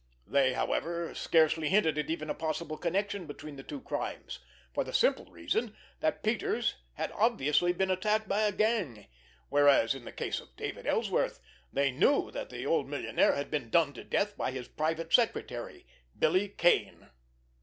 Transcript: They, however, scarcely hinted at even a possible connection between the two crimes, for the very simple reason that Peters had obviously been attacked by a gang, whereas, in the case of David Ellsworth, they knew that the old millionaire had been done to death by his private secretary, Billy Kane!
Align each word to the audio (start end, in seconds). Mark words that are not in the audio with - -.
They, 0.25 0.53
however, 0.53 1.13
scarcely 1.13 1.69
hinted 1.69 1.95
at 1.95 2.09
even 2.09 2.27
a 2.27 2.33
possible 2.33 2.75
connection 2.75 3.27
between 3.27 3.55
the 3.55 3.61
two 3.61 3.81
crimes, 3.81 4.39
for 4.73 4.83
the 4.83 4.89
very 4.93 4.97
simple 4.97 5.25
reason 5.25 5.75
that 5.99 6.23
Peters 6.23 6.73
had 6.93 7.11
obviously 7.11 7.71
been 7.71 7.91
attacked 7.91 8.27
by 8.27 8.41
a 8.41 8.51
gang, 8.51 9.05
whereas, 9.49 9.93
in 9.93 10.05
the 10.05 10.11
case 10.11 10.39
of 10.39 10.55
David 10.55 10.87
Ellsworth, 10.87 11.39
they 11.71 11.91
knew 11.91 12.31
that 12.31 12.49
the 12.49 12.65
old 12.65 12.89
millionaire 12.89 13.33
had 13.35 13.51
been 13.51 13.69
done 13.69 13.93
to 13.93 14.03
death 14.03 14.35
by 14.35 14.49
his 14.49 14.67
private 14.67 15.13
secretary, 15.13 15.85
Billy 16.17 16.49
Kane! 16.49 17.11